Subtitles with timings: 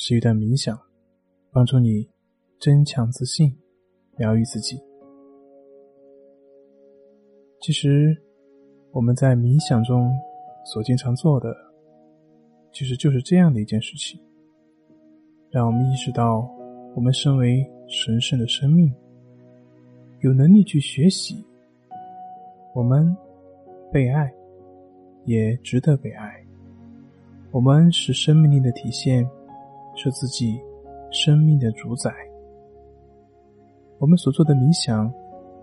[0.00, 0.78] 是一段冥想，
[1.50, 2.08] 帮助你
[2.60, 3.52] 增强自信，
[4.16, 4.80] 疗愈自己。
[7.60, 8.16] 其实
[8.92, 10.08] 我们在冥想中
[10.64, 11.52] 所经常做的，
[12.72, 14.20] 其实就是这样的一件事情，
[15.50, 16.48] 让我们意识到，
[16.94, 18.94] 我们身为神圣的生命，
[20.20, 21.44] 有能力去学习，
[22.72, 23.16] 我们
[23.92, 24.32] 被爱，
[25.24, 26.40] 也值得被爱。
[27.50, 29.28] 我们是生命力的体现，
[30.00, 30.60] 是自己
[31.10, 32.14] 生命的主宰。
[33.98, 35.12] 我们所做的冥想，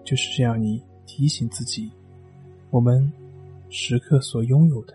[0.03, 1.89] 就是要你提醒自己，
[2.69, 3.09] 我们
[3.69, 4.93] 时刻所拥有的。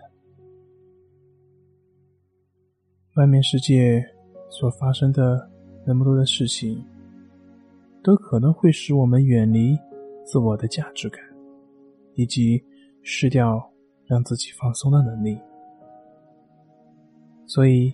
[3.15, 4.05] 外面世界
[4.49, 5.49] 所发生的
[5.85, 6.85] 那么多的事情，
[8.03, 9.75] 都可能会使我们远离
[10.23, 11.19] 自我的价值感，
[12.13, 12.63] 以及
[13.01, 13.59] 失掉
[14.05, 15.35] 让自己放松的能力。
[17.47, 17.91] 所以，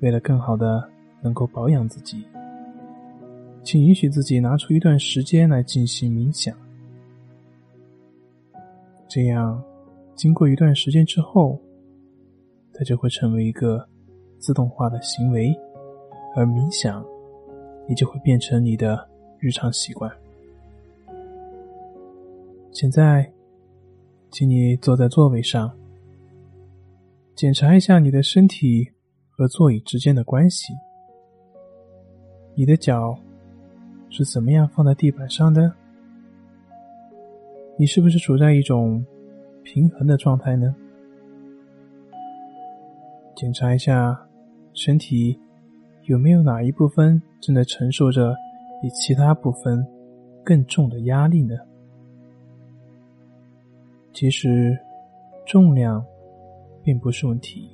[0.00, 0.88] 为了更好的
[1.22, 2.24] 能够保养自己，
[3.62, 6.56] 请允许自己拿出一段时间来进行冥想。
[9.06, 9.62] 这样，
[10.14, 11.60] 经过一段时间之后，
[12.72, 13.86] 它就会成为一个
[14.38, 15.54] 自动化的行为，
[16.34, 17.04] 而冥想
[17.88, 20.10] 也就会变成你的日常习惯。
[22.72, 23.30] 现在，
[24.30, 25.70] 请你坐在座位上。
[27.34, 28.88] 检查一下你的身体
[29.40, 30.74] 和座椅之间的关系。
[32.54, 33.18] 你的脚
[34.10, 35.72] 是怎么样放在地板上的？
[37.78, 39.02] 你是不是处在一种
[39.62, 40.76] 平衡的状态呢？
[43.34, 44.28] 检查一下
[44.74, 45.40] 身体
[46.02, 48.36] 有没有哪一部分正在承受着
[48.82, 49.82] 比其他部分
[50.44, 51.56] 更重的压力呢？
[54.12, 54.78] 其实
[55.46, 56.04] 重量。
[56.82, 57.70] 并不是问题，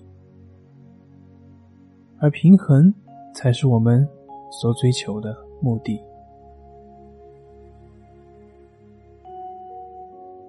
[2.18, 2.92] 而平衡
[3.34, 4.06] 才是我们
[4.50, 6.00] 所追求的目的。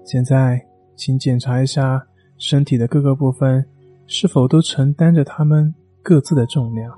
[0.03, 2.07] 现在，请检查一下
[2.37, 3.65] 身体的各个部分
[4.05, 6.93] 是否都承担着它们各自的重量，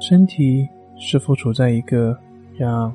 [0.00, 0.66] 身体
[0.96, 2.18] 是否处在一个
[2.56, 2.92] 让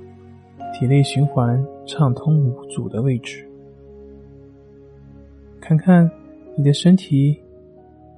[0.73, 3.47] 体内循环畅通无阻的位置，
[5.59, 6.09] 看看。
[6.59, 7.39] 你的身体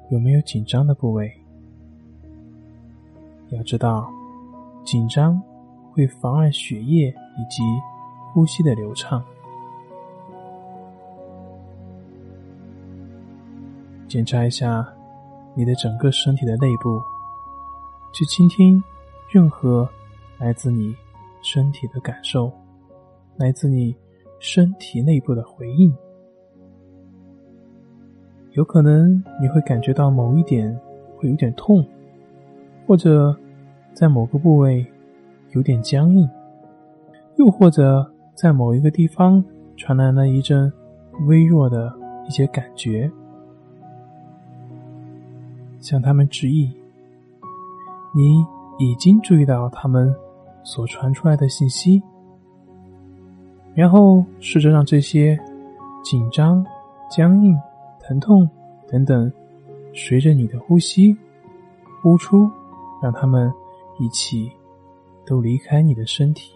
[0.09, 1.29] 有没有紧张的部位？
[3.51, 4.09] 要知道，
[4.83, 5.41] 紧张
[5.91, 7.63] 会妨碍血液以及
[8.31, 9.23] 呼吸的流畅。
[14.07, 14.87] 检查一下
[15.55, 17.01] 你的整个身体的内部，
[18.13, 18.81] 去倾听
[19.29, 19.87] 任何
[20.37, 20.95] 来自你
[21.41, 22.51] 身体的感受，
[23.35, 23.95] 来自你
[24.39, 25.95] 身体内部的回应。
[28.53, 30.75] 有可能你会感觉到某一点
[31.17, 31.87] 会有点痛，
[32.89, 33.37] 或者
[33.93, 34.83] 在某个部位
[35.51, 36.27] 有点僵硬，
[37.35, 39.45] 又或者在某一个地方
[39.77, 40.73] 传来了一阵
[41.27, 41.93] 微弱的
[42.27, 43.07] 一些感觉，
[45.79, 46.67] 向他们致意。
[48.15, 48.43] 你
[48.83, 50.11] 已经注意到他们
[50.63, 52.01] 所传出来的信息，
[53.75, 55.39] 然后试着让这些
[56.03, 56.65] 紧张、
[57.07, 57.55] 僵硬。
[57.99, 58.49] 疼痛
[58.87, 59.31] 等等，
[59.93, 61.15] 随着你的呼吸
[62.01, 62.49] 呼出，
[63.01, 63.51] 让他们
[63.99, 64.51] 一起
[65.25, 66.53] 都离开你的身体。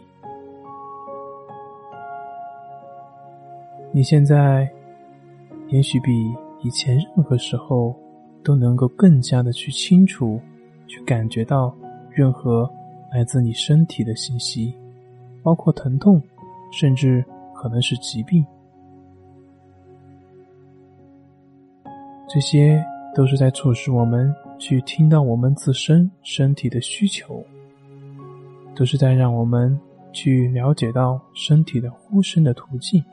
[3.91, 4.67] 你现在
[5.67, 7.95] 也许比以前任何时候
[8.43, 10.39] 都能够更加的去清楚，
[10.87, 11.75] 去感觉到
[12.09, 12.69] 任何
[13.11, 14.73] 来自你身体的信息，
[15.43, 16.21] 包括疼痛，
[16.71, 17.23] 甚至
[17.53, 18.43] 可能是疾病。
[22.27, 22.83] 这些
[23.13, 24.33] 都是在促使我们
[24.65, 27.45] 去听到我们自身身体的需求，
[28.73, 29.77] 都是在让我们
[30.13, 33.03] 去了解到身体的呼声的途径，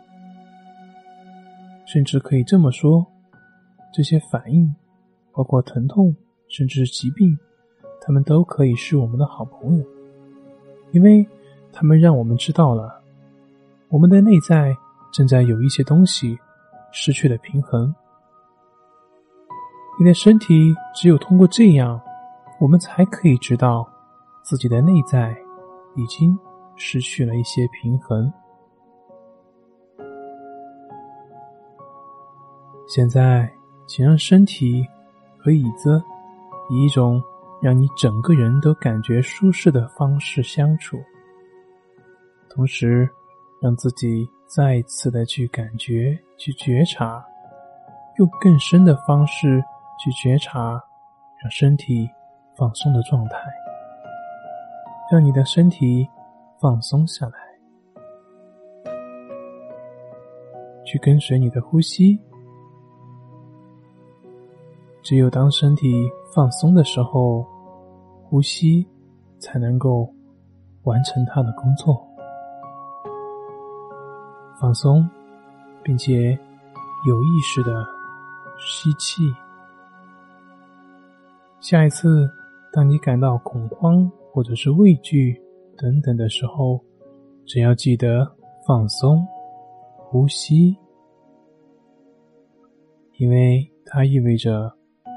[1.84, 3.04] 甚至可以这么说，
[3.92, 4.72] 这些反应，
[5.32, 6.14] 包括疼痛，
[6.46, 7.36] 甚至疾病，
[8.00, 9.84] 他们都可以是我们的好朋友，
[10.92, 11.26] 因为
[11.72, 13.02] 他们让我们知道了
[13.88, 14.72] 我们的内在
[15.12, 16.38] 正在有一些东西
[16.92, 17.92] 失去了平衡。
[20.00, 22.00] 你的身体只有通过这样，
[22.58, 23.86] 我们才可以知道
[24.42, 25.36] 自己的内在
[25.94, 26.38] 已经
[26.74, 28.32] 失去了一些平衡。
[32.88, 33.52] 现在，
[33.86, 34.88] 请让身体
[35.38, 36.02] 和椅子
[36.70, 37.22] 以一种
[37.60, 40.98] 让你整个人都感觉舒适的方式相处，
[42.48, 43.06] 同时
[43.60, 47.22] 让自己再次的去感觉、去觉察，
[48.16, 49.62] 用更深的方式
[50.02, 50.82] 去觉察，
[51.42, 52.08] 让身体
[52.56, 53.36] 放松的状态，
[55.12, 56.08] 让你的身体
[56.58, 58.92] 放松下来，
[60.86, 62.18] 去跟随你的呼吸。
[65.02, 67.46] 只有当身体放松的时候，
[68.24, 68.86] 呼吸
[69.38, 70.10] 才能够
[70.84, 72.02] 完成它的工作。
[74.58, 75.06] 放松，
[75.82, 76.38] 并且
[77.06, 77.84] 有意识的
[78.58, 79.22] 吸气。
[81.60, 82.28] 下一次，
[82.72, 85.40] 当你感到恐慌或者是畏惧
[85.76, 86.80] 等等的时候，
[87.46, 88.26] 只要记得
[88.66, 89.26] 放松
[89.96, 90.76] 呼吸，
[93.18, 94.72] 因为它意味着。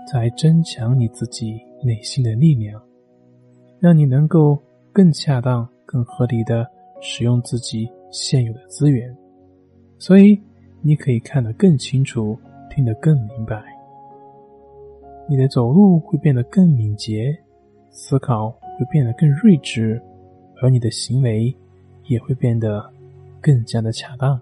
[0.05, 2.79] 在增强你自己内心的力量，
[3.79, 4.61] 让你能够
[4.91, 6.69] 更恰当、更合理的
[6.99, 9.15] 使用自己现有的资源，
[9.97, 10.37] 所以
[10.81, 12.37] 你可以看得更清楚，
[12.69, 13.63] 听得更明白。
[15.27, 17.37] 你的走路会变得更敏捷，
[17.89, 20.01] 思考会变得更睿智，
[20.61, 21.55] 而你的行为
[22.05, 22.91] 也会变得
[23.41, 24.39] 更加的恰当。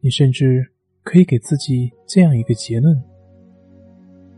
[0.00, 0.70] 你甚至
[1.02, 3.02] 可以给自己这样一个结论。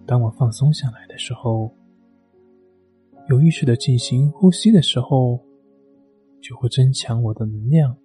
[0.07, 1.71] 当我放松下来的时候，
[3.29, 5.41] 有意识的进行呼吸的时候，
[6.41, 7.97] 就会增强我的能量，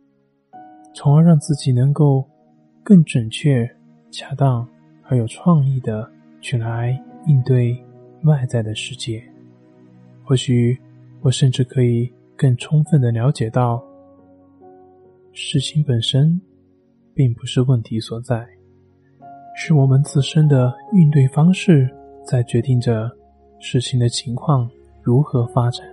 [0.96, 2.26] 从而让自己能够
[2.82, 3.70] 更准确、
[4.10, 4.68] 恰当
[5.10, 6.10] 而有创意的
[6.40, 7.78] 去来应对
[8.24, 9.22] 外在的世界。
[10.24, 10.80] 或许
[11.22, 13.84] 我甚至可以更充分的了解到，
[15.34, 16.40] 事情本身
[17.14, 18.48] 并不是问题所在。
[19.56, 21.90] 是我们自身的应对方式
[22.24, 23.12] 在决定着
[23.60, 24.70] 事情的情况
[25.02, 25.86] 如何发展，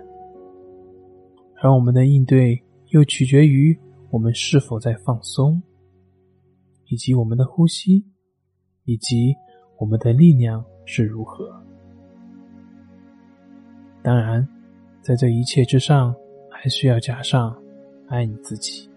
[1.61, 2.61] 而我们的应对
[2.91, 3.77] 又取决于
[4.09, 5.61] 我们是否在放松，
[6.85, 8.05] 以及我们的呼吸，
[8.87, 9.35] 以及
[9.77, 11.47] 我们的力量是如何。
[14.01, 14.47] 当然，
[15.03, 16.15] 在这一切之上，
[16.49, 17.55] 还需要加上
[18.07, 18.89] 爱你自己。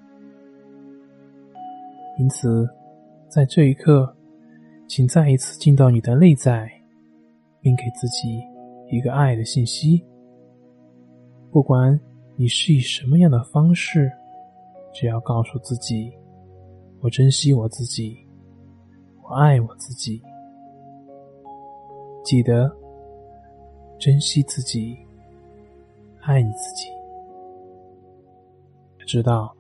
[2.19, 2.67] 因此，
[3.29, 4.17] 在这一刻。
[4.93, 6.69] 请再一次进到你的内在，
[7.61, 8.41] 并给自己
[8.91, 10.05] 一个爱的信息。
[11.53, 11.97] 不管
[12.35, 14.11] 你是以什么样的方式，
[14.93, 16.13] 只要告诉自己
[17.01, 18.19] ：“我珍惜我自己，
[19.35, 20.21] 爱我自己。”
[22.25, 22.71] 记得
[23.99, 24.97] 珍惜自己，
[26.23, 26.89] 爱你自己。
[29.07, 29.55] 知道，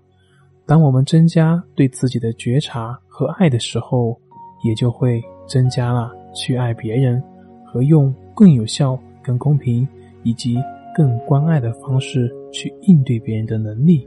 [0.67, 4.21] 当我们增加对自己的觉察和爱的时候。
[4.63, 7.19] 也就会增加了去爱别人
[7.65, 9.89] 和用更有效、更公平
[10.23, 10.59] 以及
[10.95, 14.07] 更关爱的方式去应对别人的能力。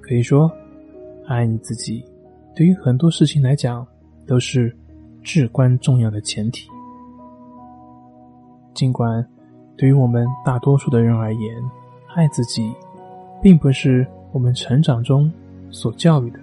[0.00, 0.50] 可以说，
[1.26, 2.02] 爱你自己
[2.54, 3.86] 对于很多事情来讲
[4.26, 4.74] 都是
[5.22, 6.68] 至关重要的前提。
[8.74, 9.26] 尽管
[9.76, 11.62] 对于我们大多数的人而言，
[12.14, 12.72] 爱自己
[13.42, 15.30] 并不是我们成长中
[15.70, 16.38] 所教育的。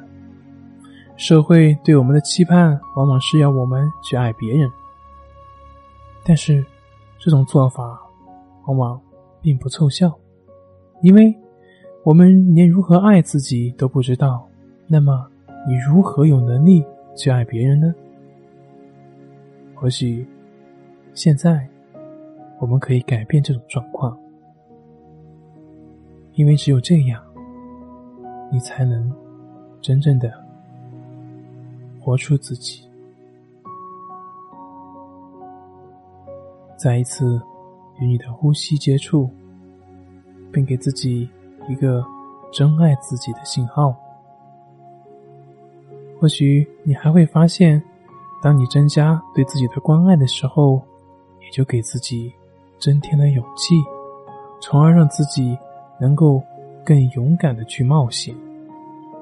[1.18, 4.72] 社会对我们的期盼，往往是要我们去爱别人，
[6.24, 6.66] 但是
[7.18, 8.00] 这种做法
[8.68, 9.02] 往往
[9.42, 10.18] 并不凑效，
[11.02, 11.36] 因为
[12.04, 14.48] 我们连如何爱自己都不知道。
[14.88, 15.28] 那么，
[15.68, 16.86] 你如何有能力
[17.20, 17.94] 去爱别人呢？
[19.76, 20.26] 或许
[21.14, 21.68] 现在
[22.60, 24.18] 我们可以改变这种状况，
[26.36, 27.22] 因为只有这样，
[28.50, 29.14] 你才能
[29.82, 30.32] 真正的。
[32.00, 32.88] 活出自己，
[36.78, 37.40] 再一次
[38.00, 39.30] 与你的呼吸接触，
[40.54, 41.30] 并给自己
[41.68, 42.02] 一个
[42.52, 43.94] 真爱自己的信号。
[46.20, 47.82] 或许你还会发现，
[48.44, 50.82] 当你增加对自己的关爱的时候，
[51.42, 52.32] 也就给自己
[52.78, 53.76] 增添了勇气，
[54.62, 55.58] 从而让自己
[56.00, 56.44] 能够
[56.86, 58.36] 更勇敢的去冒险，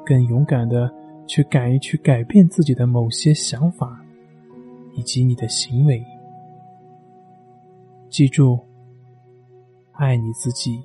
[0.06, 0.92] 更勇敢的。
[1.30, 4.01] 去敢于去改变自己的某些想法，
[4.96, 6.01] 以及你的行为。
[8.10, 8.58] 记住，
[9.92, 10.82] 爱你自己，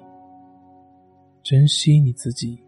[1.44, 2.58] 珍惜你自己。